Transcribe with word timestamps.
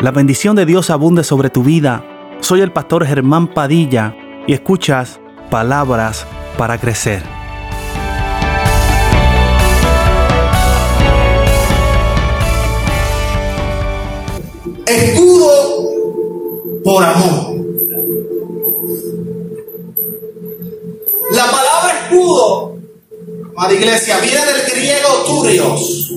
La 0.00 0.12
bendición 0.12 0.54
de 0.54 0.64
Dios 0.64 0.90
abunde 0.90 1.24
sobre 1.24 1.50
tu 1.50 1.64
vida. 1.64 2.04
Soy 2.38 2.60
el 2.60 2.70
pastor 2.70 3.04
Germán 3.04 3.52
Padilla 3.52 4.14
y 4.46 4.52
escuchas 4.52 5.18
palabras 5.50 6.24
para 6.56 6.78
crecer. 6.78 7.24
Escudo 14.86 15.90
por 16.84 17.02
amor. 17.02 17.56
La 21.32 21.44
palabra 21.44 22.00
escudo, 22.04 22.78
amada 23.56 23.74
iglesia, 23.74 24.18
viene 24.20 24.46
del 24.46 24.62
griego 24.70 25.08
turios, 25.26 26.07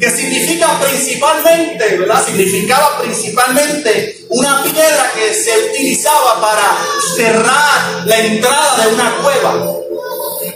que 0.00 0.10
significa 0.10 0.80
principalmente, 0.80 1.96
¿verdad? 1.96 2.24
Significaba 2.24 2.98
principalmente 3.00 4.24
una 4.30 4.62
piedra 4.62 5.12
que 5.14 5.34
se 5.34 5.70
utilizaba 5.70 6.40
para 6.40 6.78
cerrar 7.16 8.06
la 8.06 8.18
entrada 8.18 8.84
de 8.84 8.94
una 8.94 9.16
cueva. 9.22 9.54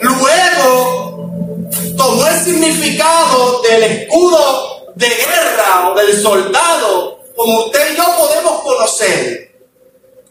Luego 0.00 1.68
tomó 1.96 2.26
el 2.26 2.44
significado 2.44 3.62
del 3.62 3.82
escudo 3.82 4.92
de 4.94 5.08
guerra 5.08 5.90
o 5.90 5.94
del 5.94 6.22
soldado, 6.22 7.20
como 7.36 7.66
usted 7.66 7.92
y 7.92 7.96
yo 7.96 8.04
podemos 8.16 8.62
conocer. 8.62 9.52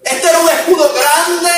Este 0.03 0.29
era 0.29 0.39
un 0.39 0.49
escudo 0.49 0.91
grande 0.93 1.51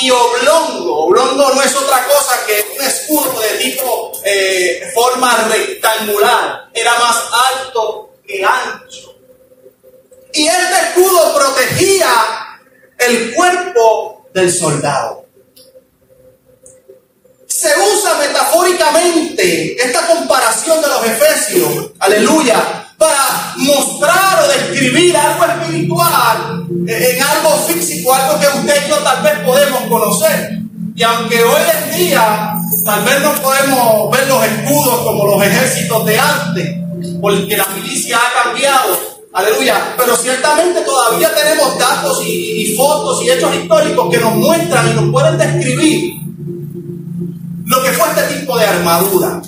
y 0.00 0.10
oblongo. 0.10 1.06
Oblongo 1.06 1.54
no 1.54 1.62
es 1.62 1.74
otra 1.74 2.06
cosa 2.06 2.46
que 2.46 2.64
un 2.78 2.84
escudo 2.84 3.40
de 3.40 3.58
tipo 3.58 4.12
eh, 4.24 4.90
forma 4.94 5.48
rectangular. 5.48 6.70
Era 6.72 6.98
más 6.98 7.16
alto 7.54 8.14
que 8.26 8.44
ancho. 8.44 9.14
Y 10.32 10.46
este 10.46 10.74
escudo 10.88 11.34
protegía 11.34 12.08
el 12.98 13.34
cuerpo 13.34 14.26
del 14.32 14.52
soldado. 14.52 15.26
Se 17.46 17.68
usa 17.78 18.14
metafóricamente 18.14 19.76
esta 19.84 20.06
comparación 20.06 20.80
de 20.80 20.88
los 20.88 21.06
efesios, 21.06 21.90
aleluya, 21.98 22.81
para 23.02 23.54
mostrar 23.56 24.44
o 24.44 24.48
describir 24.48 25.16
algo 25.16 25.44
espiritual 25.44 26.66
en 26.86 27.22
algo 27.22 27.50
físico, 27.66 28.14
algo 28.14 28.38
que 28.38 28.46
usted 28.46 28.86
y 28.86 28.90
yo 28.90 28.96
tal 28.98 29.22
vez 29.24 29.38
podemos 29.44 29.82
conocer. 29.88 30.58
Y 30.94 31.02
aunque 31.02 31.42
hoy 31.42 31.62
en 31.82 31.98
día 31.98 32.54
tal 32.84 33.04
vez 33.04 33.20
no 33.22 33.32
podemos 33.42 34.10
ver 34.12 34.28
los 34.28 34.44
escudos 34.44 35.00
como 35.00 35.26
los 35.26 35.42
ejércitos 35.42 36.06
de 36.06 36.18
antes, 36.18 36.76
porque 37.20 37.56
la 37.56 37.66
milicia 37.74 38.18
ha 38.18 38.44
cambiado, 38.44 38.98
aleluya, 39.32 39.94
pero 39.96 40.16
ciertamente 40.16 40.82
todavía 40.82 41.34
tenemos 41.34 41.76
datos 41.78 42.22
y, 42.24 42.62
y 42.62 42.76
fotos 42.76 43.24
y 43.24 43.30
hechos 43.30 43.52
históricos 43.56 44.10
que 44.10 44.18
nos 44.18 44.36
muestran 44.36 44.90
y 44.90 44.94
nos 44.94 45.10
pueden 45.10 45.38
describir 45.38 46.14
lo 47.66 47.82
que 47.82 47.90
fue 47.90 48.08
este 48.10 48.38
tipo 48.38 48.56
de 48.56 48.64
armadura. 48.64 49.42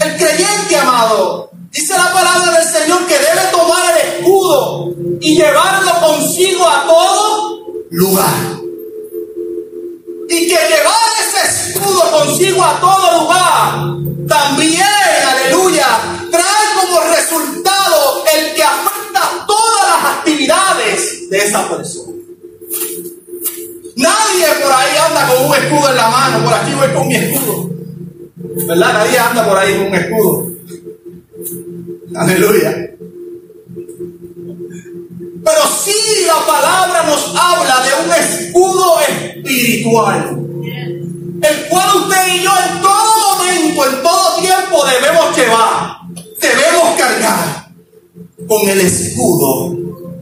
El 0.00 0.16
creyente, 0.16 0.76
amado, 0.80 1.49
dice 1.70 1.94
la 1.96 2.12
palabra 2.12 2.58
del 2.58 2.68
Señor 2.68 3.06
que 3.06 3.14
debe 3.14 3.50
tomar 3.52 3.82
el 3.90 4.08
escudo 4.14 4.94
y 5.20 5.36
llevarlo 5.36 5.92
consigo 6.00 6.68
a 6.68 6.86
todo 6.86 7.60
lugar. 7.90 8.60
Y 10.28 10.46
que 10.46 10.54
llevar 10.54 11.10
ese 11.20 11.70
escudo 11.70 12.10
consigo 12.10 12.62
a 12.62 12.80
todo 12.80 13.20
lugar 13.20 14.00
también, 14.28 14.82
aleluya, 15.28 15.86
trae 16.30 16.66
como 16.80 17.00
resultado 17.00 18.24
el 18.36 18.54
que 18.54 18.62
afecta 18.62 19.44
todas 19.46 19.88
las 19.88 20.16
actividades 20.18 21.28
de 21.30 21.38
esa 21.38 21.68
persona. 21.68 22.12
Nadie 23.96 24.46
por 24.62 24.72
ahí 24.72 24.96
anda 25.04 25.28
con 25.28 25.46
un 25.46 25.54
escudo 25.54 25.90
en 25.90 25.96
la 25.96 26.08
mano. 26.08 26.44
Por 26.44 26.54
aquí 26.54 26.72
voy 26.74 26.88
con 26.94 27.08
mi 27.08 27.16
escudo. 27.16 27.70
¿Verdad? 28.66 28.92
Nadie 28.92 29.18
anda 29.18 29.48
por 29.48 29.58
ahí 29.58 29.76
con 29.76 29.86
un 29.88 29.94
escudo. 29.94 30.59
Aleluya. 32.20 32.70
Pero 35.42 35.62
sí 35.82 36.26
la 36.26 36.46
palabra 36.46 37.02
nos 37.04 37.34
habla 37.34 37.80
de 37.80 37.90
un 38.04 38.12
escudo 38.12 39.00
espiritual. 39.00 40.36
El 41.42 41.68
cual 41.70 41.96
usted 41.96 42.34
y 42.34 42.42
yo 42.42 42.50
en 42.68 42.82
todo 42.82 43.38
momento, 43.38 43.86
en 43.88 44.02
todo 44.02 44.36
tiempo 44.38 44.84
debemos 44.84 45.34
llevar. 45.34 45.96
Debemos 46.38 46.98
cargar 46.98 47.70
con 48.46 48.68
el 48.68 48.80
escudo 48.82 49.76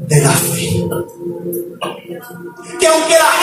de 0.07 0.21
la 0.21 0.31
fe 0.31 0.85
que 2.79 2.87
aunque 2.87 3.15
la 3.15 3.38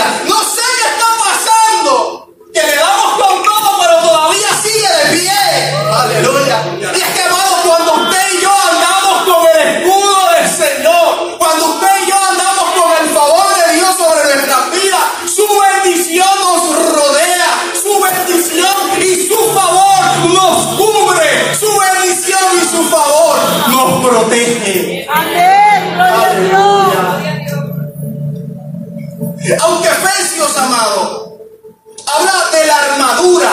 Aleluya. 0.00 0.27
Aunque 29.18 29.88
Efesios, 29.88 30.56
amado, 30.56 31.38
habla 32.06 32.32
de 32.52 32.66
la 32.66 32.76
armadura. 32.76 33.50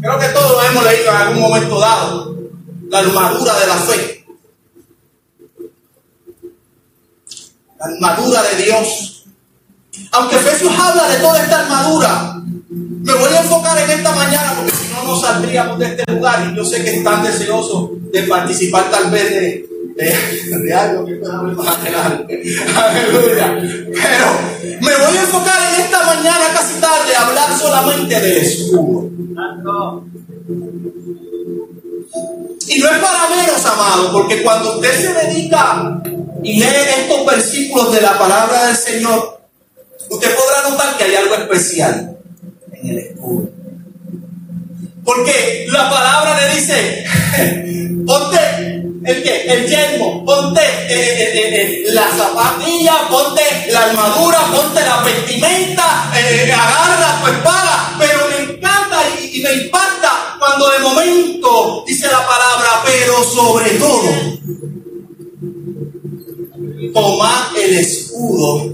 Creo 0.00 0.18
que 0.18 0.28
todos 0.28 0.50
lo 0.52 0.62
hemos 0.62 0.84
leído 0.84 1.10
en 1.10 1.16
algún 1.16 1.40
momento 1.42 1.78
dado. 1.78 2.36
La 2.88 2.98
armadura 2.98 3.54
de 3.60 3.66
la 3.66 3.74
fe. 3.76 4.26
La 7.78 7.86
armadura 7.86 8.42
de 8.42 8.64
Dios. 8.64 9.24
Aunque 10.12 10.36
Efesios 10.36 10.72
habla 10.76 11.08
de 11.08 11.16
toda 11.18 11.42
esta 11.42 11.60
armadura, 11.60 12.42
me 12.68 13.14
voy 13.14 13.32
a 13.32 13.40
enfocar 13.40 13.78
en 13.78 13.90
esta 13.90 14.12
mañana 14.12 14.54
porque 14.56 14.74
si 14.74 14.92
no, 14.92 15.04
no 15.04 15.20
saldríamos 15.20 15.78
de 15.78 15.86
este 15.86 16.12
lugar 16.12 16.50
y 16.50 16.56
yo 16.56 16.64
sé 16.64 16.82
que 16.82 16.96
están 16.96 17.22
deseosos 17.22 17.90
de 18.10 18.22
participar 18.24 18.90
tal 18.90 19.10
vez 19.10 19.30
de, 19.30 19.68
de, 19.98 20.58
de 20.58 20.74
algo 20.74 21.04
que 21.06 21.14
haber 21.14 21.54
más. 21.54 21.76
Aleluya. 22.76 23.58
Pero 23.60 24.26
me 24.80 24.96
voy 24.96 25.16
a 25.16 25.22
enfocar 25.22 25.74
en 25.74 25.80
esta 25.82 26.02
mañana 26.04 26.44
casi 26.54 26.80
tarde 26.80 27.16
a 27.16 27.26
hablar 27.26 27.58
solamente 27.58 28.20
del 28.20 28.36
escudo. 28.36 29.10
Y 32.68 32.78
no 32.80 32.90
es 32.90 32.98
para 32.98 33.28
menos, 33.36 33.66
amado, 33.66 34.12
porque 34.12 34.42
cuando 34.42 34.76
usted 34.76 34.94
se 34.94 35.26
dedica 35.26 36.00
y 36.44 36.60
lee 36.60 36.66
estos 37.00 37.26
versículos 37.26 37.92
de 37.92 38.00
la 38.00 38.18
palabra 38.18 38.66
del 38.66 38.76
Señor, 38.76 39.40
usted 40.10 40.28
podrá 40.36 40.70
notar 40.70 40.96
que 40.96 41.04
hay 41.04 41.14
algo 41.16 41.34
especial 41.34 42.18
en 42.72 42.88
el 42.88 42.98
escudo. 42.98 43.48
Porque 45.04 45.66
la 45.70 45.88
palabra 45.90 46.38
le 46.38 46.54
dice, 46.54 47.04
ponte 48.06 48.77
el 49.08 49.22
qué, 49.22 49.42
el 49.50 49.66
yelmo, 49.66 50.24
ponte 50.24 50.60
eh, 50.60 50.86
eh, 50.88 51.30
eh, 51.34 51.62
eh, 51.62 51.82
la 51.92 52.08
zapatilla, 52.14 53.08
ponte 53.08 53.42
la 53.70 53.84
armadura, 53.84 54.38
ponte 54.54 54.80
la 54.82 55.00
vestimenta, 55.02 56.12
eh, 56.14 56.52
agarra 56.52 57.20
tu 57.22 57.30
espada, 57.32 57.94
pero 57.98 58.28
me 58.28 58.52
encanta 58.52 58.98
y, 59.18 59.38
y 59.38 59.42
me 59.42 59.52
impacta 59.54 60.36
cuando 60.38 60.70
de 60.70 60.78
momento 60.80 61.84
dice 61.86 62.06
la 62.06 62.26
palabra, 62.26 62.82
pero 62.84 63.24
sobre 63.24 63.70
todo, 63.70 64.10
toma 66.92 67.50
el 67.56 67.78
escudo 67.78 68.70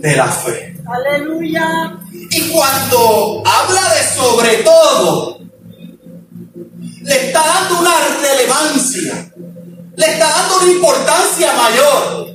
de 0.00 0.16
la 0.16 0.26
fe. 0.26 0.74
Aleluya. 0.84 1.96
Y 2.30 2.48
cuando 2.50 3.42
habla 3.46 3.94
de 3.94 4.16
sobre 4.16 4.56
todo, 4.64 5.37
le 7.02 7.26
está 7.26 7.46
dando 7.46 7.80
una 7.80 7.94
relevancia, 8.20 9.30
le 9.96 10.06
está 10.06 10.28
dando 10.28 10.58
una 10.58 10.72
importancia 10.72 11.52
mayor. 11.52 12.28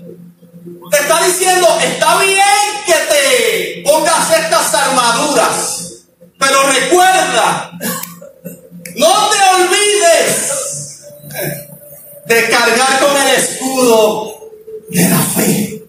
Te 0.92 0.98
está 1.00 1.24
diciendo, 1.26 1.68
está 1.82 2.20
bien 2.20 2.44
que 2.86 2.94
te 2.94 3.84
pongas 3.84 4.32
estas 4.32 4.74
armaduras, 4.74 6.06
pero 6.38 6.64
recuerda, 6.72 7.72
no 8.96 9.30
te 9.30 9.64
olvides 9.64 10.54
de 12.26 12.50
cargar 12.50 13.00
con 13.00 13.18
el 13.18 13.36
escudo 13.36 14.52
de 14.90 15.10
la 15.10 15.20
fe, 15.20 15.84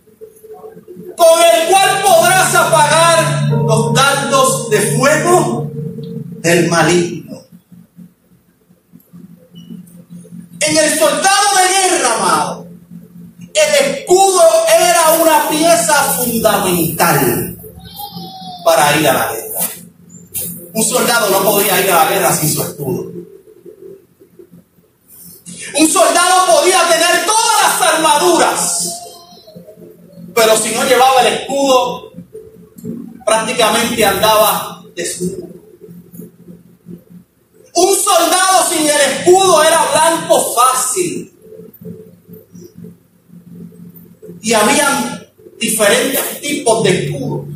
con 1.16 1.42
el 1.42 1.68
cual 1.68 2.02
podrás 2.02 2.54
apagar 2.54 3.48
los 3.50 3.94
dardos 3.94 4.70
de 4.70 4.80
fuego 4.96 5.70
del 6.40 6.68
maligno. 6.68 7.23
En 10.66 10.76
el 10.78 10.98
soldado 10.98 11.56
de 11.56 11.74
guerra, 11.74 12.14
amado, 12.14 12.66
el 13.54 13.96
escudo 13.96 14.42
era 14.68 15.10
una 15.20 15.48
pieza 15.48 15.94
fundamental 16.14 17.58
para 18.64 18.96
ir 18.96 19.08
a 19.08 19.12
la 19.12 19.32
guerra. 19.32 19.60
Un 20.72 20.84
soldado 20.84 21.30
no 21.30 21.42
podía 21.44 21.80
ir 21.80 21.90
a 21.90 22.04
la 22.04 22.10
guerra 22.10 22.36
sin 22.36 22.52
su 22.52 22.62
escudo. 22.62 23.10
Un 25.76 25.90
soldado 25.90 26.46
podía 26.46 26.80
tener 26.88 27.26
todas 27.26 27.62
las 27.62 27.94
armaduras, 27.94 29.02
pero 30.34 30.56
si 30.56 30.74
no 30.74 30.84
llevaba 30.84 31.20
el 31.22 31.34
escudo, 31.34 32.12
prácticamente 33.24 34.04
andaba 34.04 34.82
desnudo. 34.94 35.53
Un 37.74 37.96
soldado 37.96 38.68
sin 38.68 38.86
el 38.86 39.00
escudo 39.00 39.62
era 39.62 39.84
blanco 39.90 40.54
fácil. 40.54 41.32
Y 44.40 44.52
había 44.52 45.28
diferentes 45.58 46.40
tipos 46.40 46.84
de 46.84 46.90
escudos. 46.90 47.46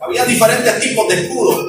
Había 0.00 0.24
diferentes 0.24 0.80
tipos 0.80 1.08
de 1.08 1.14
escudos. 1.22 1.66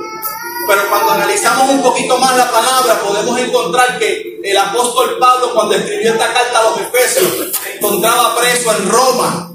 Pero 0.67 0.81
cuando 0.89 1.11
analizamos 1.11 1.69
un 1.69 1.81
poquito 1.81 2.17
más 2.17 2.35
la 2.35 2.49
palabra, 2.51 3.01
podemos 3.01 3.39
encontrar 3.39 3.99
que 3.99 4.39
el 4.43 4.57
apóstol 4.57 5.17
Pablo, 5.19 5.53
cuando 5.53 5.75
escribió 5.75 6.13
esta 6.13 6.33
carta 6.33 6.59
a 6.59 6.63
los 6.63 6.81
Efesios, 6.81 7.51
se 7.61 7.77
encontraba 7.77 8.35
preso 8.37 8.75
en 8.75 8.89
Roma. 8.89 9.53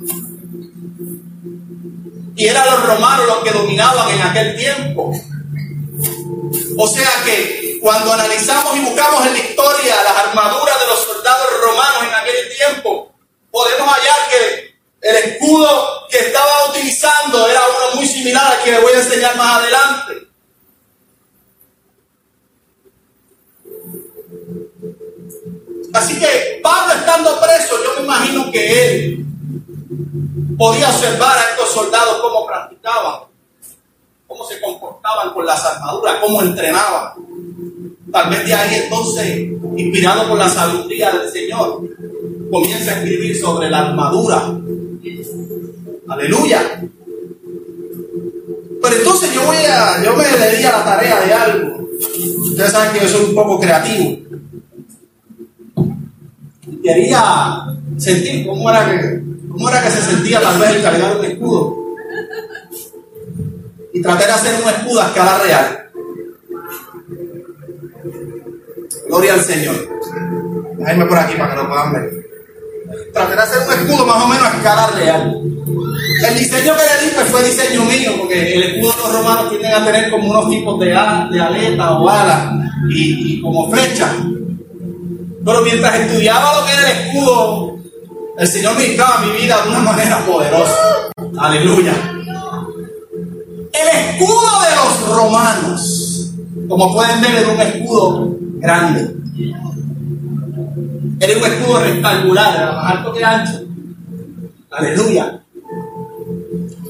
Y 2.37 2.47
eran 2.47 2.67
los 2.67 2.87
romanos 2.87 3.27
los 3.27 3.39
que 3.39 3.51
dominaban 3.51 4.11
en 4.11 4.23
aquel 4.23 4.57
tiempo. 4.57 5.13
O 6.77 6.89
sea 6.89 7.11
que 7.25 7.64
cuando 7.85 8.15
analizamos 8.15 8.75
y 8.79 8.81
buscamos 8.81 9.27
en 9.27 9.35
la 9.35 9.39
historia 9.41 10.03
las 10.05 10.17
armaduras 10.17 10.81
de 10.81 10.87
los 10.87 11.01
soldados 11.01 11.51
romanos 11.61 12.05
en 12.09 12.15
aquel 12.15 12.57
tiempo, 12.57 13.13
podemos 13.51 13.87
hallar 13.87 14.31
que 14.31 14.75
el 15.03 15.17
escudo 15.17 16.07
que 16.09 16.17
estaba 16.17 16.71
utilizando 16.71 17.47
era 17.47 17.61
uno 17.61 17.97
muy 17.97 18.07
similar 18.07 18.55
al 18.55 18.65
que 18.65 18.71
le 18.71 18.81
voy 18.81 18.91
a 18.91 19.01
enseñar 19.01 19.37
más 19.37 19.59
adelante. 19.59 20.29
Así 25.93 26.19
que 26.19 26.61
Pablo 26.63 26.95
estando 26.95 27.39
preso, 27.39 27.85
yo 27.85 27.97
me 27.97 28.05
imagino 28.05 28.51
que 28.51 28.95
él 28.95 29.27
podía 30.57 30.89
observar 30.89 31.37
a 31.37 31.51
estos 31.51 31.71
soldados 31.71 32.23
cómo 32.23 32.47
practicaban, 32.47 33.25
cómo 34.27 34.49
se 34.49 34.59
comportaban 34.59 35.35
con 35.35 35.45
las 35.45 35.63
armaduras, 35.63 36.17
cómo 36.23 36.41
entrenaban. 36.41 37.34
Tal 38.15 38.31
vez 38.31 38.47
de 38.47 38.55
ahí 38.55 38.81
entonces, 38.85 39.27
inspirado 39.77 40.29
por 40.29 40.39
la 40.39 40.49
sabiduría 40.49 41.11
del 41.11 41.29
Señor, 41.33 41.83
comienza 42.49 42.93
a 42.93 42.99
escribir 42.99 43.37
sobre 43.37 43.69
la 43.69 43.89
armadura. 43.89 44.57
Aleluya. 46.07 46.81
Pero 48.81 48.97
entonces 48.97 49.35
yo 49.35 49.43
voy 49.45 49.57
a, 49.69 50.01
yo 50.05 50.15
me 50.15 50.23
di 50.23 50.63
a 50.63 50.79
la 50.79 50.85
tarea 50.85 51.27
de 51.27 51.33
algo. 51.33 51.89
Ustedes 52.39 52.71
saben 52.71 52.93
que 52.93 53.05
yo 53.05 53.09
soy 53.09 53.25
un 53.31 53.35
poco 53.35 53.59
creativo. 53.59 54.17
Quería 56.85 57.67
sentir 57.99 58.47
cómo 58.47 58.71
era 58.71 58.93
que, 58.93 59.23
cómo 59.51 59.69
era 59.69 59.83
que 59.83 59.91
se 59.91 60.03
sentía 60.03 60.41
tal 60.41 60.61
vez 60.61 60.71
el 60.71 60.83
cargar 60.83 61.17
un 61.17 61.25
escudo. 61.25 61.79
Y 63.93 64.01
traté 64.01 64.27
de 64.27 64.33
hacer 64.33 64.63
un 64.63 64.69
escudo 64.69 65.01
a 65.01 65.07
escala 65.07 65.39
real. 65.39 65.84
Gloria 69.15 69.35
al 69.35 69.45
Señor. 69.45 69.77
Déjenme 70.77 71.07
por 71.07 71.17
aquí 71.17 71.37
para 71.37 71.55
que 71.55 71.63
lo 71.63 71.69
puedan 71.69 71.93
ver. 71.93 72.11
Traté 73.13 73.37
de 73.37 73.43
hacer 73.43 73.59
un 73.65 73.73
escudo 73.75 74.07
más 74.07 74.25
o 74.25 74.27
menos 74.27 74.45
a 74.45 74.57
escala 74.57 74.87
real. 74.89 75.41
El 76.29 76.37
diseño 76.37 76.73
que 76.75 76.83
le 76.83 77.05
di 77.05 77.15
pues, 77.15 77.29
fue 77.29 77.45
diseño 77.45 77.85
mío, 77.85 78.11
porque 78.19 78.55
el 78.55 78.63
escudo 78.65 78.91
de 78.91 79.03
los 79.03 79.13
romanos 79.13 79.51
tienden 79.51 79.73
a 79.73 79.85
tener 79.85 80.11
como 80.11 80.31
unos 80.31 80.51
tipos 80.51 80.81
de, 80.81 80.87
de 80.87 81.41
aleta 81.41 81.93
o 81.93 82.11
alas 82.11 82.55
y, 82.91 83.41
como 83.41 83.71
flecha. 83.71 84.17
Pero 85.45 85.61
mientras 85.61 85.95
estudiaba 85.95 86.59
lo 86.59 86.67
que 86.67 86.73
era 86.73 86.91
el 86.91 87.07
escudo, 87.07 87.77
el 88.37 88.49
Señor 88.49 88.77
ministraba 88.77 89.21
mi 89.21 89.31
vida 89.31 89.63
de 89.63 89.69
una 89.69 89.79
manera 89.79 90.27
poderosa. 90.27 90.77
Aleluya. 91.39 91.95
El 93.73 93.89
escudo 93.97 94.51
de 94.61 94.75
los 94.75 95.17
romanos, 95.17 96.33
como 96.69 96.93
pueden 96.93 97.21
ver, 97.21 97.35
era 97.37 97.49
un 97.49 97.61
escudo 97.61 98.35
grande. 98.65 99.15
Era 101.21 101.39
un 101.39 101.45
escudo 101.45 101.81
rectangular, 101.81 102.75
más 102.75 102.97
alto 102.97 103.13
que 103.13 103.25
ancho. 103.25 103.61
Aleluya. 104.71 105.43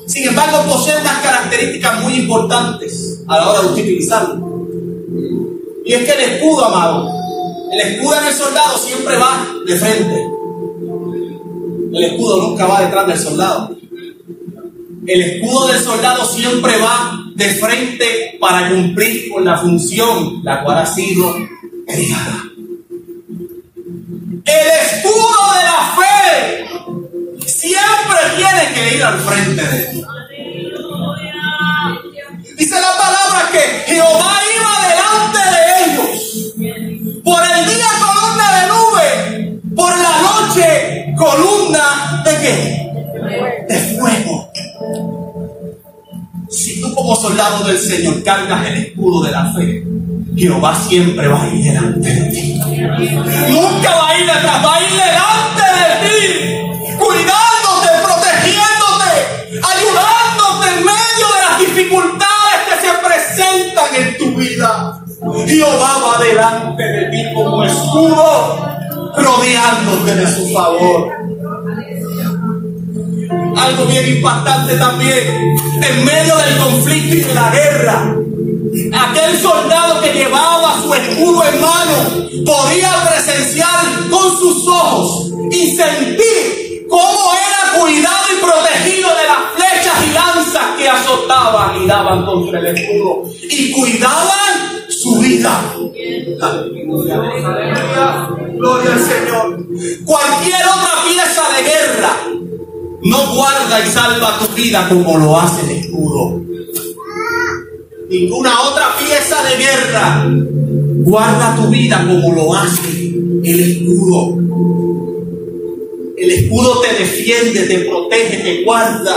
Sin 0.06 0.28
embargo, 0.28 0.70
posee 0.70 1.00
unas 1.00 1.18
características 1.20 2.02
muy 2.02 2.14
importantes 2.14 3.24
a 3.26 3.38
la 3.38 3.50
hora 3.50 3.62
de 3.62 3.66
utilizarlo. 3.68 4.68
Y 5.84 5.92
es 5.92 6.04
que 6.04 6.12
el 6.12 6.20
escudo, 6.32 6.64
amado, 6.64 7.10
el 7.72 7.80
escudo 7.80 8.20
en 8.20 8.26
el 8.26 8.34
soldado 8.34 8.78
siempre 8.78 9.16
va 9.16 9.46
de 9.66 9.76
frente. 9.76 10.28
El 11.92 12.04
escudo 12.04 12.48
nunca 12.48 12.66
va 12.66 12.82
detrás 12.82 13.06
del 13.08 13.18
soldado. 13.18 13.76
El 15.06 15.20
escudo 15.20 15.66
del 15.68 15.80
soldado 15.80 16.24
siempre 16.24 16.72
va 16.78 17.20
de 17.34 17.48
frente 17.48 18.38
para 18.40 18.70
cumplir 18.70 19.28
con 19.30 19.44
la 19.44 19.58
función 19.58 20.40
la 20.42 20.62
cual 20.62 20.78
ha 20.78 20.86
sido 20.86 21.34
El 21.86 22.00
escudo 24.82 25.40
de 25.54 25.62
la 25.64 25.80
fe 25.96 26.18
siempre 27.46 28.18
tiene 28.36 28.74
que 28.74 28.96
ir 28.96 29.02
al 29.02 29.20
frente 29.20 29.62
de 29.62 29.82
ti. 29.84 30.04
Dice 32.56 32.80
la 32.80 32.96
palabra 32.96 33.50
que 33.52 33.92
Jehová 33.92 34.34
iba 34.56 34.72
delante 34.88 35.40
de 35.50 35.60
ellos. 35.84 36.12
Por 37.22 37.42
el 37.42 37.66
día 37.66 37.88
columna 38.00 38.46
de 38.60 38.62
nube, 38.68 39.08
por 39.76 39.92
la 39.96 40.14
noche 40.22 40.68
columna 41.16 42.22
de 42.24 42.32
qué? 42.40 42.56
De 43.68 43.78
fuego. 43.98 44.48
Si 46.50 46.80
tú 46.80 46.94
como 46.94 47.14
soldado 47.16 47.66
del 47.66 47.78
Señor 47.78 48.22
cargas 48.22 48.66
el 48.68 48.76
escudo 48.76 49.24
de 49.24 49.30
la 49.32 49.52
fe, 49.52 49.84
Jehová 50.36 50.74
siempre 50.88 51.28
va 51.28 51.42
a 51.42 51.48
ir 51.48 51.64
delante 51.64 52.12
de 52.12 52.30
ti. 52.30 52.54
Nunca 53.50 53.90
va 53.90 54.08
a 54.08 54.18
ir 54.18 54.26
detrás, 54.26 54.64
va 54.64 54.74
a 54.74 54.82
ir 54.82 54.90
delante 54.90 55.64
de 55.78 56.08
ti, 56.08 56.96
cuidándote, 56.98 57.88
protegiéndote, 58.02 59.12
ayudándote 59.62 60.78
en 60.78 60.84
medio 60.84 61.26
de 61.34 61.40
las 61.48 61.58
dificultades 61.60 62.58
que 62.68 62.74
se 62.86 62.92
presentan 63.06 63.94
en 63.94 64.18
tu 64.18 64.36
vida. 64.36 65.00
Jehová 65.46 65.92
va 66.04 66.24
delante 66.24 66.82
de 66.82 67.10
ti 67.10 67.34
como 67.34 67.64
escudo, 67.64 68.66
rodeándote 69.16 70.16
de 70.16 70.26
su 70.26 70.52
favor. 70.52 71.12
Algo 73.56 73.86
bien 73.86 74.16
impactante 74.16 74.76
también, 74.76 75.56
en 75.80 76.04
medio 76.04 76.36
del 76.36 76.56
conflicto 76.58 77.14
y 77.14 77.20
de 77.20 77.34
la 77.34 77.50
guerra, 77.50 78.16
aquel 78.92 79.40
soldado 79.40 80.00
que 80.00 80.12
llevaba 80.12 80.82
su 80.82 80.94
escudo 80.94 81.44
en 81.44 81.60
mano 81.60 82.44
podía 82.44 82.90
presenciar 83.08 84.08
con 84.10 84.38
sus 84.38 84.66
ojos 84.66 85.32
y 85.50 85.70
sentir 85.70 86.86
cómo 86.88 87.30
era 87.32 87.80
cuidado 87.80 88.24
y 88.32 88.42
protegido 88.42 89.08
de 89.10 89.24
las 89.26 89.54
flechas 89.54 89.94
y 90.06 90.12
lanzas 90.12 90.76
que 90.76 90.88
azotaban 90.88 91.82
y 91.82 91.86
daban 91.86 92.24
contra 92.24 92.58
el 92.58 92.66
escudo 92.76 93.24
y 93.42 93.72
cuidaban 93.72 94.54
su 94.88 95.18
vida. 95.18 95.74
Gloria 98.56 98.92
al 98.92 99.00
Señor. 99.00 99.66
Cualquier 100.04 100.62
otra 100.66 100.92
pieza 101.06 101.42
de 101.56 101.62
guerra 101.62 102.12
no 103.02 103.34
guarda 103.34 103.80
y 103.80 103.90
salva 103.90 104.38
tu 104.38 104.54
vida 104.54 104.88
como 104.88 105.18
lo 105.18 105.38
hace 105.38 105.62
el 105.62 105.70
escudo. 105.78 106.53
Ninguna 108.08 108.60
otra 108.62 108.96
pieza 108.98 109.42
de 109.44 109.56
guerra 109.56 110.26
guarda 111.04 111.56
tu 111.56 111.68
vida 111.68 112.06
como 112.06 112.34
lo 112.34 112.54
hace 112.54 113.14
el 113.44 113.60
escudo. 113.60 114.36
El 116.16 116.30
escudo 116.30 116.80
te 116.80 116.94
defiende, 116.98 117.62
te 117.62 117.78
protege, 117.80 118.36
te 118.38 118.64
guarda 118.64 119.14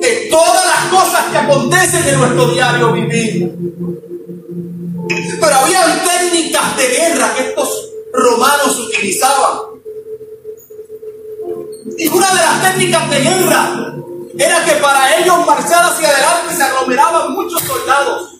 de 0.00 0.28
todas 0.30 0.66
las 0.66 0.84
cosas 0.90 1.24
que 1.30 1.38
acontecen 1.38 2.08
en 2.08 2.18
nuestro 2.20 2.52
diario 2.52 2.92
vivir. 2.92 3.52
Pero 5.40 5.56
había 5.56 6.04
técnicas 6.04 6.76
de 6.76 6.86
guerra 6.88 7.34
que 7.34 7.42
estos 7.48 7.90
romanos 8.12 8.78
utilizaban. 8.78 9.58
Y 11.98 12.08
una 12.08 12.28
de 12.28 12.40
las 12.40 12.62
técnicas 12.62 13.10
de 13.10 13.20
guerra 13.20 13.96
era 14.38 14.64
que 14.64 14.72
para 14.72 15.16
ellos 15.16 15.46
marchar 15.46 15.84
hacia 15.84 16.08
adelante 16.08 16.54
se 16.54 16.62
aglomeraban 16.62 17.32
muchos 17.32 17.60
soldados, 17.62 18.32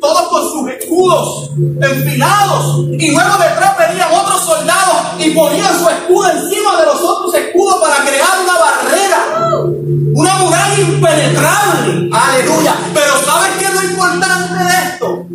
todos 0.00 0.28
con 0.28 0.42
sus 0.50 0.70
escudos 0.70 1.50
enfilados, 1.56 2.84
y 2.98 3.10
luego 3.10 3.32
detrás 3.38 3.78
venían 3.78 4.12
otros 4.12 4.44
soldados 4.44 4.96
y 5.18 5.30
ponían 5.30 5.78
su 5.78 5.88
escudo 5.88 6.30
encima 6.30 6.80
de 6.80 6.86
los 6.86 7.00
otros 7.00 7.34
escudos 7.34 7.76
para 7.80 8.04
crear 8.04 8.28
una 8.42 8.58
barrera, 8.58 9.24
una 10.14 10.34
muralla 10.38 10.80
impenetrable. 10.80 12.10
Aleluya. 12.12 12.74
Pero 12.94 13.12
¿sabes 13.24 13.50
qué 13.58 13.64
es 13.64 13.74
lo 13.74 13.82
importante 13.90 14.64
de 14.64 14.90
esto? 14.90 15.26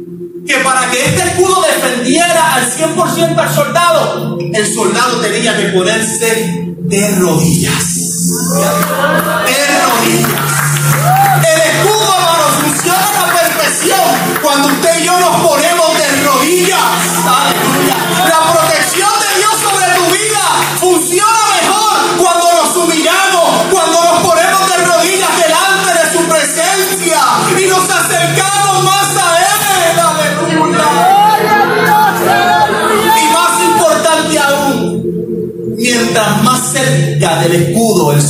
Que 0.45 0.55
para 0.63 0.89
que 0.91 1.05
este 1.05 1.23
escudo 1.23 1.61
defendiera 1.61 2.55
al 2.55 2.71
100% 2.71 3.37
al 3.37 3.55
soldado, 3.55 4.37
el 4.39 4.73
soldado 4.73 5.19
tenía 5.21 5.57
que 5.57 5.69
ponerse 5.69 6.75
de 6.77 7.15
rodillas. 7.15 8.02
De 8.43 8.59
rodillas. 9.79 10.51
El 11.47 11.61
escudo, 11.61 12.13
hermano, 12.13 12.43
funciona 12.61 13.07
a 13.07 13.27
la 13.27 13.33
perfección 13.33 14.01
cuando 14.41 14.67
usted 14.67 14.99
y 14.99 15.05
yo 15.05 15.17
nos 15.17 15.47
ponemos 15.47 15.97
de 15.97 16.23
rodillas. 16.25 16.79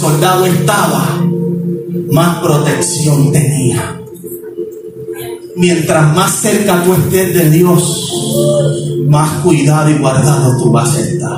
Soldado 0.04 0.46
estaba, 0.46 1.24
más 2.12 2.40
protección 2.40 3.32
tenía. 3.32 4.02
Mientras 5.56 6.14
más 6.14 6.32
cerca 6.42 6.84
tú 6.84 6.94
estés 6.94 7.34
de 7.34 7.50
Dios, 7.50 9.06
más 9.08 9.42
cuidado 9.44 9.90
y 9.90 9.94
guardado 10.00 10.58
tú 10.58 10.72
vas 10.72 10.94
a 10.98 11.00
estar. 11.00 11.30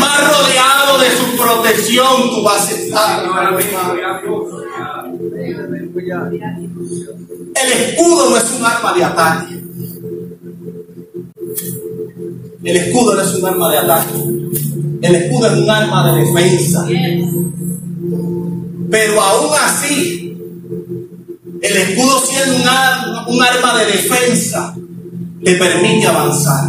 Más 0.00 0.18
rodeado 0.28 0.98
de 0.98 1.10
su 1.18 1.36
protección 1.40 2.30
tú 2.30 2.42
vas 2.42 2.66
a 2.66 2.72
estar. 2.72 3.24
El 7.54 7.72
escudo 7.72 8.30
no 8.30 8.36
es 8.38 8.50
un 8.58 8.64
arma 8.64 8.92
de 8.94 9.04
ataque. 9.04 9.62
El 12.64 12.76
escudo 12.76 13.14
no 13.14 13.22
es 13.22 13.34
un 13.36 13.46
arma 13.46 13.70
de 13.70 13.78
ataque. 13.78 14.24
El 15.00 15.14
escudo 15.14 15.46
es 15.46 15.58
un 15.58 15.70
arma 15.70 16.12
de 16.12 16.24
defensa. 16.24 16.84
Pero 18.90 19.20
aún 19.20 19.50
así, 19.64 20.36
el 21.62 21.76
escudo 21.76 22.20
siendo 22.20 22.56
un, 22.56 22.68
ar- 22.68 23.24
un 23.28 23.42
arma 23.42 23.78
de 23.78 23.86
defensa, 23.86 24.74
te 25.44 25.54
permite 25.56 26.06
avanzar. 26.06 26.64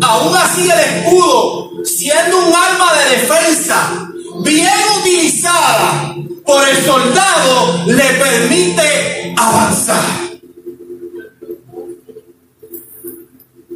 Aún 0.00 0.36
así 0.36 0.68
el 0.70 0.78
escudo, 0.80 1.70
siendo 1.84 2.38
un 2.46 2.54
arma 2.54 2.92
de 2.94 3.16
defensa, 3.16 4.08
bien 4.42 4.68
utilizada 5.00 6.14
por 6.44 6.68
el 6.68 6.76
soldado, 6.84 7.84
le 7.86 8.04
permite 8.14 9.34
avanzar. 9.36 10.02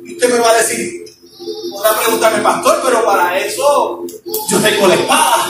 Y 0.04 0.12
usted 0.14 0.32
me 0.32 0.38
va 0.40 0.50
a 0.50 0.56
decir, 0.58 1.04
podrá 1.70 1.98
preguntarme, 2.00 2.42
pastor, 2.42 2.80
pero 2.84 3.04
para 3.04 3.38
eso 3.38 4.04
yo 4.48 4.58
tengo 4.60 4.88
la 4.88 4.94
espada. 4.94 5.44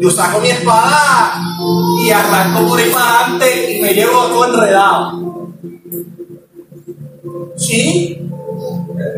Yo 0.00 0.10
saco 0.10 0.40
mi 0.40 0.48
espada 0.48 1.42
y 2.04 2.10
arranco 2.10 2.68
por 2.68 2.78
ahí 2.78 2.90
para 2.90 3.36
y 3.36 3.80
me 3.80 3.92
llevo 3.94 4.26
todo 4.26 4.54
enredado. 4.54 5.50
Sí, 7.56 8.16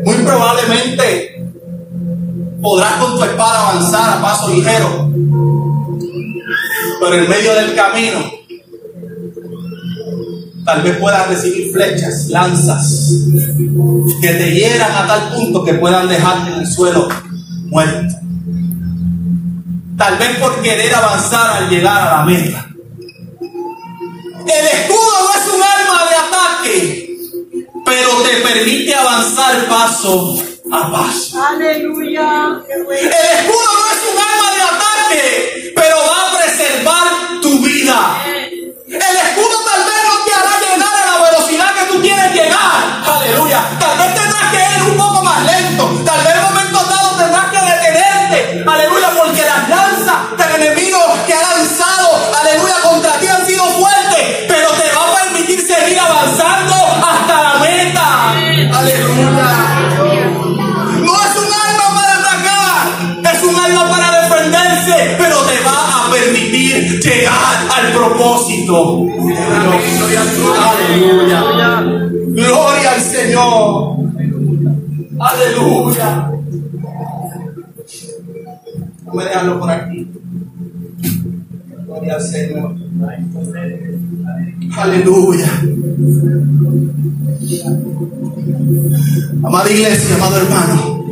muy 0.03 0.15
probablemente 0.15 1.45
podrás 2.63 2.93
con 2.93 3.15
tu 3.15 3.23
espada 3.23 3.69
avanzar 3.69 4.17
a 4.17 4.21
paso 4.23 4.49
ligero, 4.55 5.11
pero 6.99 7.15
en 7.15 7.29
medio 7.29 7.53
del 7.53 7.75
camino 7.75 8.19
tal 10.65 10.81
vez 10.81 10.97
puedas 10.97 11.27
recibir 11.27 11.71
flechas, 11.71 12.27
lanzas, 12.29 13.27
que 14.19 14.27
te 14.29 14.51
hieran 14.51 14.91
a 14.91 15.05
tal 15.05 15.29
punto 15.35 15.63
que 15.63 15.75
puedan 15.75 16.07
dejarte 16.07 16.53
en 16.53 16.59
el 16.61 16.67
suelo 16.67 17.07
muerto. 17.65 18.22
Tal 19.97 20.17
vez 20.17 20.37
por 20.39 20.61
querer 20.61 20.93
avanzar 20.95 21.57
al 21.57 21.69
llegar 21.69 22.01
a 22.01 22.17
la 22.17 22.23
meta. 22.23 22.67
El 24.45 24.65
escudo 24.65 25.13
no 25.21 25.33
es 25.39 25.53
un 25.53 25.63
arma 25.63 26.09
de 26.09 26.15
ataque, 26.15 27.17
pero 27.85 28.09
te 28.23 28.35
permite 28.37 28.95
avanzar 28.95 29.67
paso 29.67 30.43
a 30.71 30.91
paso. 30.91 31.43
Aleluya. 31.43 32.61
El 32.67 32.81
escudo 32.81 33.69
no 33.79 33.85
es 33.91 34.01
un 34.11 34.17
arma 34.19 34.51
de 34.55 34.61
ataque, 34.61 35.73
pero 35.75 35.95
va 35.97 36.27
a 36.27 36.37
preservar 36.37 37.07
tu 37.41 37.59
vida. 37.59 38.23
El 38.87 38.95
escudo 38.95 39.57
tal 39.63 39.83
vez 39.85 40.01
no 40.07 40.25
te 40.25 40.33
hará 40.33 40.59
llegar 40.59 41.07
a 41.07 41.17
la 41.17 41.31
velocidad 41.31 41.73
que 41.75 41.93
tú 41.93 42.01
quieres 42.01 42.33
llegar. 42.33 43.03
Aleluya. 43.05 43.61
Tal 43.79 43.97
vez 43.97 44.07
tendrás 44.07 44.22
Aleluya. 70.63 71.81
Gloria 72.27 72.91
al 72.93 73.01
Señor. 73.01 73.97
Aleluya. 75.19 76.31
Vamos 79.05 79.23
a 79.23 79.27
dejarlo 79.27 79.59
por 79.59 79.69
aquí. 79.69 80.07
Gloria 81.85 82.15
al 82.15 82.21
Señor. 82.21 82.75
Aleluya. 84.75 85.61
Amada 89.43 89.69
iglesia, 89.69 90.15
amado 90.15 90.37
hermano. 90.37 91.03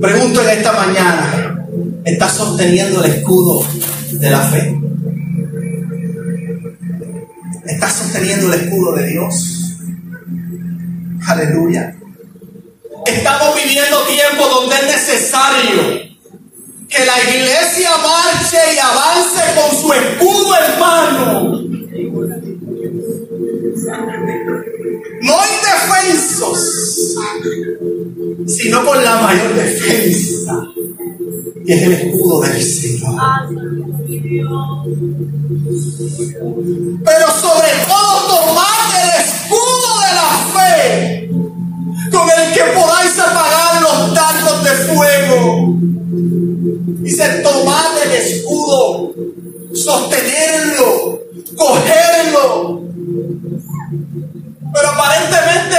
Pregunto 0.00 0.42
en 0.42 0.48
esta 0.50 0.72
mañana, 0.72 1.64
¿estás 2.04 2.32
sosteniendo 2.34 3.02
el 3.02 3.10
escudo 3.10 3.64
de 4.12 4.30
la 4.30 4.40
fe? 4.40 4.80
¿Estás 7.66 7.92
sosteniendo 7.92 8.52
el 8.52 8.60
escudo 8.60 8.94
de 8.94 9.06
Dios? 9.08 9.76
Aleluya. 11.26 11.94
Estamos 13.06 13.56
viviendo 13.56 14.02
tiempos 14.06 14.50
donde 14.50 14.76
es 14.76 14.86
necesario 14.86 15.82
que 16.88 17.04
la 17.04 17.18
iglesia 17.30 17.90
marche 17.96 18.58
y 18.74 18.78
avance 18.78 19.42
con 19.60 19.80
su 19.80 19.92
escudo 19.92 20.54
hermano. 20.56 21.62
No 25.22 25.38
indefensos, 25.56 26.58
sino 28.46 28.84
con 28.84 29.02
la 29.02 29.20
mayor 29.20 29.54
defensa, 29.54 30.68
que 31.66 31.74
es 31.74 31.82
el 31.82 31.92
escudo 31.92 32.40
del 32.42 32.62
Señor. 32.62 33.14
Pero 37.04 37.26
sobre 37.30 37.70
todo 37.88 38.26
tomar 38.28 38.88
el 39.02 39.08
escudo 39.22 39.90
de 40.04 40.10
la 40.14 40.30
fe, 40.54 41.30
con 42.10 42.28
el 42.30 42.54
que 42.54 42.64
podáis 42.74 43.18
apagar 43.18 43.82
los 43.82 44.14
dardos 44.14 44.64
de 44.64 44.70
fuego. 44.70 45.76
Dice, 47.02 47.24
tomad 47.42 48.02
el 48.04 48.12
escudo, 48.12 49.12
sostenerlo, 49.74 51.20
cogerlo. 51.56 52.82
Pero 54.74 54.88
aparentemente 54.90 55.76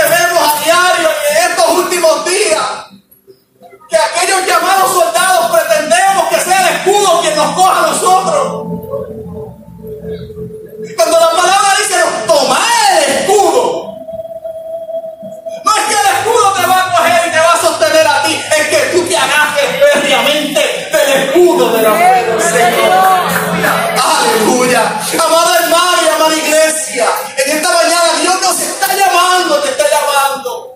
Aleluya. 24.97 25.23
Amada 25.23 25.59
hermana 25.63 25.97
y 26.03 26.15
amada 26.15 26.35
iglesia, 26.35 27.05
en 27.37 27.57
esta 27.57 27.69
mañana 27.71 28.09
Dios 28.21 28.35
nos 28.41 28.59
está 28.59 28.87
llamando, 28.95 29.61
te 29.61 29.69
está 29.69 29.83
llamando. 29.83 30.75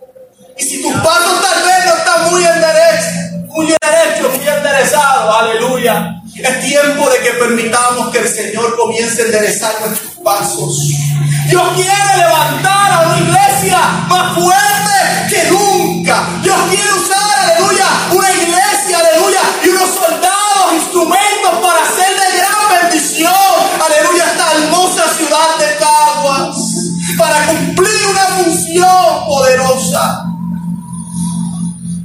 Y 0.58 0.64
si 0.64 0.82
tus 0.82 0.94
pasos 1.02 1.42
tal 1.42 1.64
vez 1.64 1.86
no 1.86 1.96
están 1.96 2.32
muy 2.32 2.46
en 2.46 2.62
derecho, 2.62 3.48
muy 3.48 3.66
derechos, 3.66 4.38
muy 4.38 4.48
enderezados, 4.48 5.36
aleluya. 5.36 6.22
Es 6.36 6.62
tiempo 6.62 7.10
de 7.10 7.20
que 7.20 7.32
permitamos 7.32 8.10
que 8.12 8.20
el 8.20 8.28
Señor 8.28 8.76
comience 8.78 9.22
a 9.22 9.26
enderezar 9.26 9.82
nuestros 9.82 10.14
pasos. 10.24 10.90
Dios 11.48 11.64
quiere 11.76 12.18
levantar 12.18 12.92
a 12.92 13.00
una 13.08 13.18
iglesia 13.18 13.80
más 14.08 14.34
fuerte 14.36 15.30
que 15.30 15.44
nunca. 15.52 16.28
Dios 16.42 16.58
quiere 16.70 16.94
usar, 16.94 17.50
aleluya, 17.50 17.86
una 18.12 18.32
iglesia, 18.32 19.00
aleluya, 19.00 19.42
y 19.64 19.70
unos 19.70 19.90
soldados, 19.90 20.41
poderosa. 29.42 30.26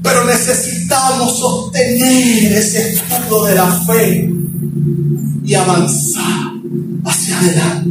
Pero 0.02 0.24
necesitamos 0.24 1.38
sostener 1.38 2.52
ese 2.52 2.92
escudo 2.92 3.44
de 3.46 3.54
la 3.54 3.66
fe 3.66 4.32
y 5.44 5.54
avanzar 5.54 6.52
hacia 7.04 7.38
adelante. 7.38 7.90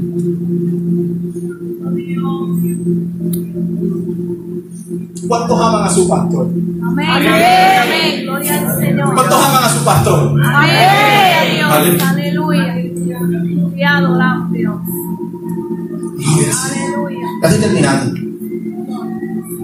¿Cuántos 5.27 5.59
aman 5.59 5.83
a 5.83 5.89
su 5.89 6.07
pastor? 6.07 6.47
Amén. 6.83 7.07
Amén. 7.09 8.23
Gloria 8.23 8.59
al 8.59 8.79
Señor. 8.79 9.13
¿Cuántos 9.13 9.45
aman 9.45 9.63
a 9.63 9.69
su 9.69 9.85
pastor? 9.85 10.41
Amén. 10.43 11.55
Dios. 11.55 12.03
Aleluya. 12.03 12.75
Te 13.75 13.85
adoramos, 13.85 14.51
Dios. 14.53 14.75
Aleluya. 16.65 17.27
Casi 17.41 17.59
terminando. 17.59 18.24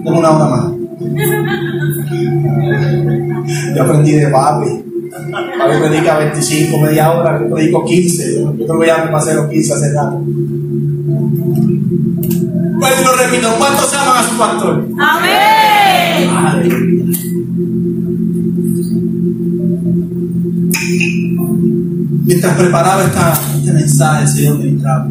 Tengo 0.04 0.18
una 0.18 0.30
hora 0.30 0.48
más. 0.48 0.64
Yo 3.74 3.82
aprendí 3.82 4.12
de 4.12 4.28
papi. 4.28 4.68
Papi 5.58 5.76
predica 5.80 6.18
25, 6.18 6.78
media 6.78 7.10
hora, 7.12 7.40
yo 7.40 7.50
predico 7.54 7.84
15. 7.84 8.40
Yo 8.40 8.54
creo 8.54 8.80
que 8.80 8.86
ya 8.86 9.04
me 9.04 9.10
pasé 9.10 9.34
los 9.34 9.48
15 9.48 9.74
hace 9.74 9.92
rato. 9.92 10.22
Pues 12.80 13.04
lo 13.04 13.12
repito, 13.16 13.48
¿cuántos 13.58 13.94
aman 13.94 14.16
a 14.16 14.22
su 14.28 14.38
pastor? 14.38 14.86
Amén. 14.98 16.28
Aleluya. 16.30 17.02
Mientras 22.24 22.56
preparaba 22.56 23.04
esta, 23.04 23.32
este 23.56 23.72
mensaje, 23.72 24.22
el 24.22 24.28
Señor 24.28 24.58
me 24.58 24.68
entraba. 24.68 25.08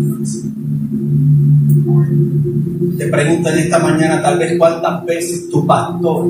Te 3.02 3.08
pregunto 3.08 3.50
en 3.50 3.58
esta 3.58 3.80
mañana, 3.80 4.22
tal 4.22 4.38
vez 4.38 4.60
cuántas 4.60 5.04
veces 5.06 5.50
tu 5.50 5.66
pastor, 5.66 6.26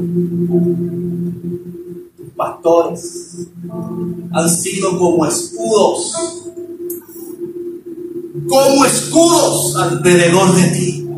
tus 2.15 2.29
pastores, 2.34 3.36
han 4.31 4.49
sido 4.49 4.97
como 4.97 5.25
escudos, 5.25 6.13
como 8.47 8.86
escudos 8.86 9.75
alrededor 9.75 10.55
de 10.55 10.67
ti. 10.69 11.10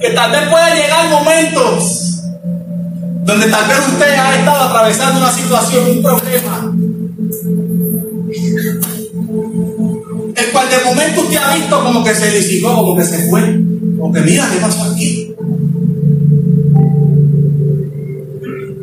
Que 0.00 0.10
tal 0.10 0.30
vez 0.30 0.48
pueda 0.48 0.74
llegar 0.76 1.10
momentos 1.10 2.06
donde 3.24 3.48
tal 3.48 3.68
vez 3.68 3.78
usted 3.88 4.14
ha 4.14 4.38
estado 4.38 4.62
atravesando 4.62 5.18
una 5.18 5.32
situación, 5.32 5.90
un 5.90 6.02
problema, 6.02 6.65
de 10.78 10.84
momento 10.84 11.20
usted 11.22 11.36
ha 11.36 11.54
visto 11.54 11.82
como 11.82 12.04
que 12.04 12.14
se 12.14 12.30
disipó, 12.30 12.74
como 12.74 12.96
que 12.96 13.04
se 13.04 13.28
fue, 13.28 13.40
como 13.98 14.12
que 14.12 14.20
mira 14.20 14.48
qué 14.52 14.58
pasó 14.58 14.84
aquí. 14.92 15.34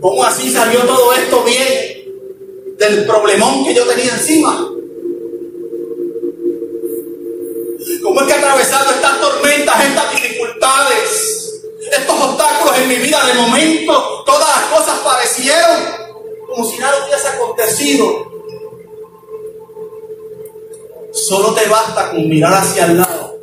¿Cómo 0.02 0.24
así 0.26 0.52
salió 0.52 0.82
todo 0.82 1.14
esto 1.14 1.44
bien 1.44 2.78
del 2.78 3.06
problemón 3.06 3.64
que 3.64 3.74
yo 3.74 3.86
tenía 3.86 4.14
encima? 4.14 4.70
¿Cómo 8.02 8.22
es 8.22 8.28
que 8.28 8.34
atravesando 8.34 8.92
estas 8.92 9.22
tormentas, 9.22 9.86
estas 9.86 10.12
dificultades, 10.12 11.64
estos 11.98 12.22
obstáculos 12.22 12.78
en 12.80 12.90
mi 12.90 12.96
vida, 12.96 13.26
de 13.26 13.34
momento 13.36 14.24
todas 14.26 14.50
las 14.58 14.66
cosas 14.78 15.00
parecieron 15.00 16.04
como 16.48 16.70
si 16.70 16.78
nada 16.80 17.06
hubiese 17.06 17.28
acontecido? 17.28 18.33
Solo 21.34 21.52
te 21.56 21.68
basta 21.68 22.12
con 22.12 22.30
mirar 22.30 22.54
hacia 22.54 22.86
el 22.86 22.98
lado 22.98 23.40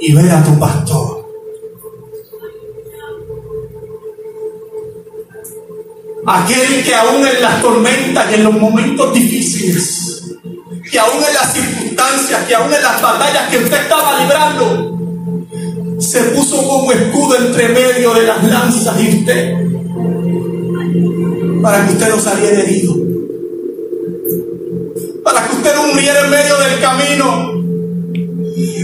y 0.00 0.14
ver 0.14 0.30
a 0.30 0.42
tu 0.42 0.58
pastor. 0.58 1.28
Aquel 6.24 6.84
que 6.84 6.94
aún 6.94 7.26
en 7.26 7.42
las 7.42 7.60
tormentas 7.60 8.30
y 8.30 8.34
en 8.36 8.44
los 8.44 8.54
momentos 8.54 9.12
difíciles, 9.12 10.38
que 10.90 10.98
aún 10.98 11.22
en 11.22 11.34
las 11.34 11.52
circunstancias, 11.52 12.46
que 12.48 12.54
aún 12.54 12.72
en 12.72 12.82
las 12.82 13.02
batallas 13.02 13.50
que 13.50 13.58
usted 13.58 13.82
estaba 13.82 14.18
librando, 14.22 15.98
se 16.00 16.22
puso 16.30 16.66
como 16.66 16.92
escudo 16.92 17.36
entre 17.36 17.68
medio 17.68 18.14
de 18.14 18.22
las 18.22 18.42
lanzas 18.42 18.98
y 19.02 19.18
usted, 19.18 19.54
para 21.60 21.86
que 21.86 21.92
usted 21.92 22.08
no 22.08 22.18
saliera 22.18 22.62
herido, 22.62 23.01
para 25.24 25.46
que 25.46 25.56
usted 25.56 25.74
no 25.74 25.86
muriera 25.88 26.24
en 26.24 26.30
medio 26.30 26.56
del 26.58 26.80
camino, 26.80 27.52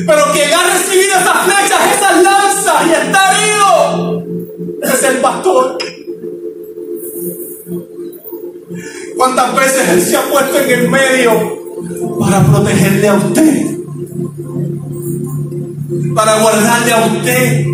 pero 0.07 0.33
quien 0.33 0.53
ha 0.53 0.63
recibido 0.73 1.19
esas 1.19 1.45
flechas, 1.45 1.97
esas 1.97 2.23
lanzas 2.23 2.87
y 2.87 2.93
está 2.93 3.33
herido, 3.33 4.25
es 4.83 5.03
el 5.03 5.17
pastor. 5.19 5.79
¿Cuántas 9.17 9.57
veces 9.57 9.89
Él 9.89 10.03
se 10.03 10.17
ha 10.17 10.23
puesto 10.31 10.59
en 10.61 10.71
el 10.71 10.89
medio 10.89 11.33
para 12.21 12.45
protegerle 12.47 13.09
a 13.09 13.15
usted? 13.15 13.67
Para 16.15 16.41
guardarle 16.41 16.93
a 16.93 17.07
usted. 17.07 17.67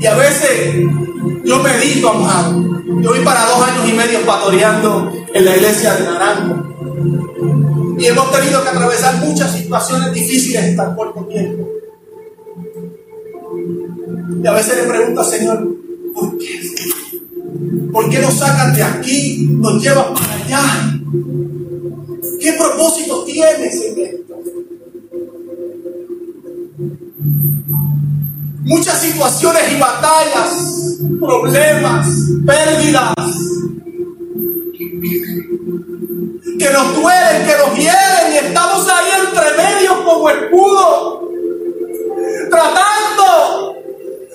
Y 0.00 0.06
a 0.06 0.14
veces 0.16 0.74
yo 1.44 1.58
medito, 1.62 2.08
amado. 2.08 2.61
Yo 3.00 3.10
voy 3.10 3.20
para 3.24 3.44
dos 3.46 3.62
años 3.62 3.88
y 3.88 3.92
medio 3.92 4.20
pastoreando 4.26 5.12
en 5.32 5.44
la 5.44 5.56
iglesia 5.56 5.94
de 5.94 6.04
Naranjo. 6.04 7.96
Y 7.98 8.06
hemos 8.06 8.32
tenido 8.32 8.62
que 8.62 8.68
atravesar 8.68 9.16
muchas 9.24 9.52
situaciones 9.52 10.12
difíciles 10.12 10.64
en 10.64 10.76
tan 10.76 10.94
corto 10.94 11.24
tiempo. 11.26 11.68
Y 14.42 14.46
a 14.46 14.52
veces 14.52 14.76
le 14.76 14.82
pregunto 14.84 15.20
al 15.20 15.26
Señor, 15.26 15.76
¿por 16.14 16.38
qué? 16.38 16.60
¿Por 17.92 18.10
qué 18.10 18.18
nos 18.18 18.34
sacan 18.34 18.74
de 18.74 18.82
aquí, 18.82 19.46
nos 19.50 19.82
llevan 19.82 20.14
para 20.14 20.34
allá? 20.34 20.60
¿Qué 22.40 22.52
propósito 22.54 23.24
tienes 23.24 23.74
en 23.82 24.00
esto? 24.00 24.31
Muchas 28.72 29.02
situaciones 29.02 29.70
y 29.70 29.78
batallas, 29.78 30.98
problemas, 31.20 32.08
pérdidas, 32.46 33.14
que 36.58 36.70
nos 36.72 36.94
duelen, 36.94 37.46
que 37.46 37.54
nos 37.58 37.76
hieren 37.76 38.32
y 38.32 38.36
estamos 38.46 38.88
ahí 38.88 39.10
entre 39.26 39.62
medio 39.62 40.04
como 40.06 40.30
escudo, 40.30 41.28
tratando 42.48 43.76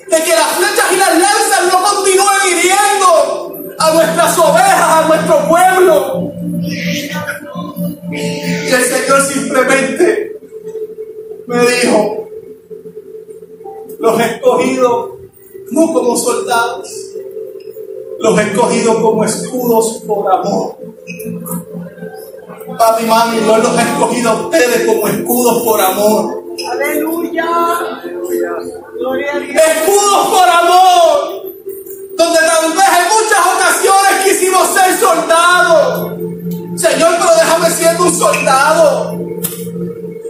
de 0.08 0.22
que 0.22 0.30
las 0.30 0.52
flechas 0.52 0.86
y 0.92 0.96
las 0.98 1.18
lanzas 1.18 1.72
no 1.72 1.82
continúen 1.82 2.46
hiriendo 2.46 3.74
a 3.76 3.92
nuestras 3.92 4.38
ovejas, 4.38 4.88
a 4.88 5.08
nuestro 5.08 5.48
pueblo. 5.48 6.32
Y 8.12 8.70
el 8.70 8.84
Señor 8.84 9.20
simplemente 9.20 10.38
me 11.48 11.66
dijo, 11.66 12.27
los 13.98 14.20
he 14.20 14.24
escogido 14.24 15.18
no 15.70 15.92
como 15.92 16.16
soldados, 16.16 16.88
los 18.20 18.38
he 18.38 18.42
escogido 18.42 19.02
como 19.02 19.24
escudos 19.24 20.02
por 20.06 20.30
amor. 20.30 20.76
Papi, 22.78 23.04
mami, 23.06 23.40
no 23.40 23.58
los 23.58 23.78
he 23.78 23.82
escogido 23.82 24.30
a 24.30 24.34
ustedes 24.34 24.86
como 24.86 25.08
escudos 25.08 25.62
por 25.62 25.80
amor. 25.80 26.42
Aleluya. 26.70 27.46
Escudos 29.54 30.26
por 30.28 30.48
amor. 30.48 31.54
Donde 32.16 32.38
tal 32.40 32.72
vez 32.72 32.88
en 32.98 33.08
muchas 33.14 33.42
ocasiones 33.54 34.24
quisimos 34.24 34.68
ser 34.68 34.98
soldados. 34.98 36.12
Señor, 36.76 37.10
pero 37.18 37.34
déjame 37.36 37.70
siendo 37.70 38.04
un 38.04 38.14
soldado. 38.14 39.18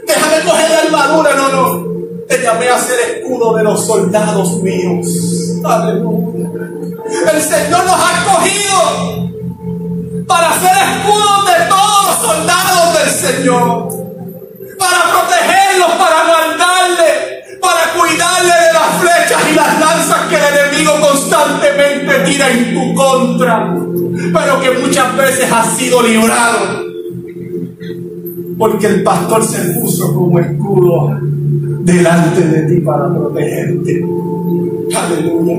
Déjame 0.07 0.45
coger 0.45 0.71
la 0.71 0.79
armadura. 0.81 1.35
No, 1.35 1.49
no. 1.49 1.88
Te 2.29 2.43
llamé 2.43 2.69
a 2.69 2.79
ser 2.79 3.01
escudo 3.01 3.57
de 3.57 3.65
los 3.65 3.87
soldados 3.87 4.63
míos. 4.63 5.07
Aleluya. 5.65 6.51
El 7.33 7.41
Señor 7.41 7.85
nos 7.87 7.95
ha 7.95 8.13
escogido 8.19 9.31
para 10.27 10.53
ser 10.61 10.77
escudos 10.77 11.47
de 11.47 11.65
todos 11.71 12.07
los 12.07 12.17
soldados 12.29 12.99
del 12.99 13.11
Señor. 13.11 13.89
Para 14.79 14.99
protegerlos, 15.11 15.91
para 15.93 16.27
guardarle, 16.27 17.11
para 17.63 17.93
cuidarle 17.95 18.53
de 18.53 18.73
las 18.75 19.01
flechas 19.01 19.43
y 19.51 19.55
las 19.55 19.81
lanzas 19.81 20.27
que 20.29 20.37
el 20.37 20.43
enemigo 20.55 21.01
constantemente 21.01 22.19
tira 22.27 22.51
en 22.51 22.75
tu 22.75 22.95
contra. 22.95 23.75
Pero 24.35 24.61
que 24.61 24.71
muchas 24.81 25.17
veces 25.17 25.51
ha 25.51 25.65
sido 25.65 26.03
librado. 26.03 26.85
Porque 28.59 28.87
el 28.87 29.03
pastor 29.03 29.43
se 29.43 29.61
puso 29.81 30.13
como 30.13 30.39
escudo 30.39 31.19
delante 31.81 32.41
de 32.41 32.75
ti 32.75 32.81
para 32.81 33.13
protegerte. 33.13 34.05
Aleluya. 34.95 35.55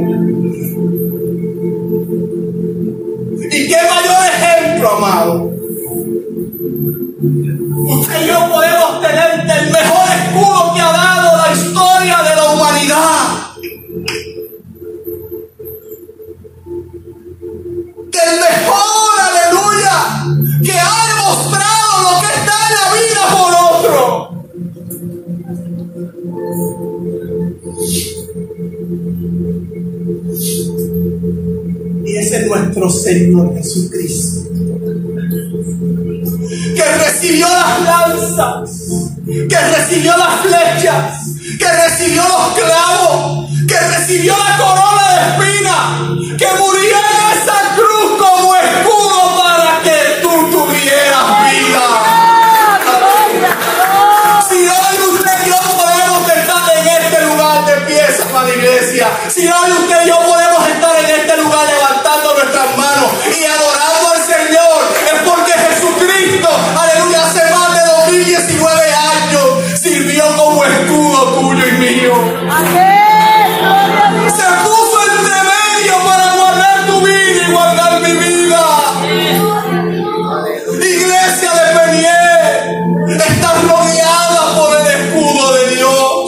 ¿Y 3.51 3.67
qué 3.67 3.77
mayor 3.89 4.21
ejemplo, 4.34 4.89
amado? 4.97 5.51
Usted 7.89 8.27
yo 8.27 8.53
podemos 8.53 8.68
recibió 39.89 40.15
las 40.17 40.41
flechas, 40.41 41.30
que 41.58 41.67
recibió 41.67 42.21
los 42.21 42.47
clavos, 42.54 43.49
que 43.67 43.80
recibió 43.80 44.36
la 44.38 44.58
corona 44.58 45.04
de 45.15 45.21
espina, 45.30 45.78
que 46.38 46.47
murió 46.60 46.95
en 46.95 47.39
esa 47.39 47.75
cruz 47.75 48.12
como 48.19 48.56
escudo 48.56 49.43
para 49.43 49.82
que 49.82 50.19
tú 50.21 50.30
tuvieras 50.52 51.25
vida. 51.49 51.86
Si 54.47 54.58
hoy 54.58 54.97
usted 55.12 55.38
y 55.43 55.49
yo 55.49 55.58
podemos 55.75 56.30
estar 56.30 56.78
en 56.78 56.88
este 56.88 57.25
lugar 57.25 57.65
de 57.65 57.75
pies 57.88 58.21
para 58.32 58.45
la 58.45 58.54
iglesia, 58.54 59.08
si 59.28 59.47
hoy 59.47 59.71
usted 59.71 60.06
y 60.06 60.08
yo 60.08 60.19
podemos 60.19 60.67
estar 60.67 60.99
en 60.99 61.19
este 61.19 61.38
lugar 61.38 61.65
levantando 61.65 62.36
nuestras 62.36 62.78
manos 62.78 63.12
y 63.25 63.43
adorando 63.43 63.68
mío. 71.79 72.13
Se 74.35 74.47
puso 74.63 74.97
entre 75.15 75.37
medio 75.53 75.93
para 76.05 76.27
guardar 76.35 76.77
tu 76.87 76.95
vida 77.01 77.39
y 77.47 77.51
guardar 77.51 78.01
mi 78.01 78.13
vida. 78.13 78.63
Iglesia 80.75 81.51
de 81.53 81.65
Peniel, 81.79 82.57
estás 83.17 83.57
rodeada 83.63 84.41
por 84.57 84.69
el 84.77 84.87
escudo 84.87 85.43
de 85.53 85.63
Dios. 85.75 86.27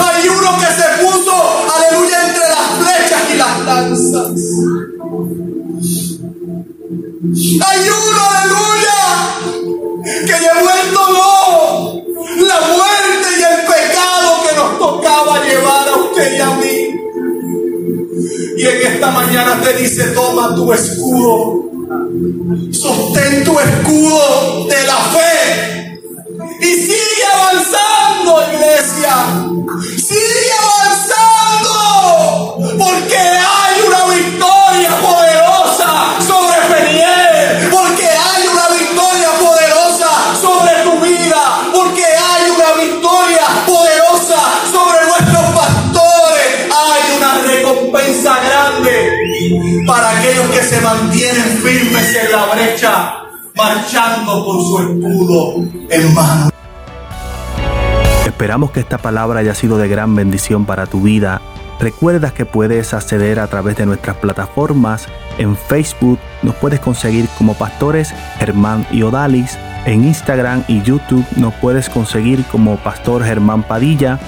Hay 0.00 0.28
uno 0.28 0.50
que 0.58 0.70
se 0.78 0.88
puso, 1.04 1.34
aleluya, 1.76 2.18
entre 2.26 2.46
las 2.48 2.68
flechas 2.80 3.22
y 3.32 3.34
las 3.36 3.54
lanzas. 3.60 4.34
Hay 7.66 7.80
uno, 7.88 8.20
aleluya, 8.30 8.67
mañana 19.10 19.60
te 19.62 19.74
dice, 19.74 20.08
toma 20.08 20.54
tu 20.54 20.72
escudo, 20.72 21.70
sostén 22.72 23.44
tu 23.44 23.58
escudo 23.58 24.66
de 24.66 24.86
la 24.86 24.96
fe 24.96 26.00
y 26.60 26.66
sigue 26.66 27.24
avanzando, 27.34 28.42
iglesia. 28.52 29.14
Sigue 29.96 30.52
avanzando, 30.62 30.97
se 50.68 50.80
mantienen 50.82 51.58
firmes 51.62 52.14
en 52.14 52.30
la 52.30 52.44
brecha, 52.54 53.14
marchando 53.56 54.44
con 54.44 54.62
su 54.62 54.78
escudo 54.80 55.64
en 55.88 56.14
mano. 56.14 56.50
Esperamos 58.26 58.70
que 58.72 58.80
esta 58.80 58.98
palabra 58.98 59.40
haya 59.40 59.54
sido 59.54 59.78
de 59.78 59.88
gran 59.88 60.14
bendición 60.14 60.66
para 60.66 60.86
tu 60.86 61.00
vida. 61.00 61.40
Recuerda 61.80 62.32
que 62.32 62.44
puedes 62.44 62.92
acceder 62.92 63.40
a 63.40 63.46
través 63.46 63.76
de 63.76 63.86
nuestras 63.86 64.16
plataformas. 64.16 65.06
En 65.38 65.56
Facebook 65.56 66.18
nos 66.42 66.54
puedes 66.56 66.80
conseguir 66.80 67.28
como 67.38 67.54
pastores 67.54 68.12
Germán 68.38 68.86
y 68.90 69.02
Odalis. 69.02 69.56
En 69.86 70.04
Instagram 70.04 70.64
y 70.68 70.82
YouTube 70.82 71.24
nos 71.36 71.54
puedes 71.54 71.88
conseguir 71.88 72.44
como 72.44 72.76
Pastor 72.76 73.24
Germán 73.24 73.62
Padilla. 73.62 74.18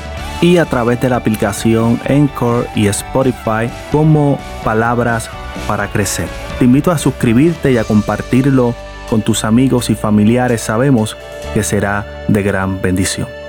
Y 0.43 0.57
a 0.57 0.65
través 0.65 1.01
de 1.01 1.11
la 1.11 1.17
aplicación 1.17 2.01
Encore 2.07 2.67
y 2.75 2.87
Spotify 2.87 3.71
como 3.93 4.39
Palabras 4.65 5.31
para 5.67 5.89
Crecer. 5.89 6.29
Te 6.59 6.65
invito 6.65 6.91
a 6.91 6.99
suscribirte 6.99 7.73
y 7.73 7.77
a 7.77 7.85
compartirlo 7.85 8.75
con 9.11 9.23
tus 9.23 9.45
amigos 9.45 9.91
y 9.91 9.95
familiares. 9.95 10.63
Sabemos 10.63 11.17
que 11.53 11.63
será 11.63 12.25
de 12.29 12.43
gran 12.43 12.81
bendición. 12.81 13.40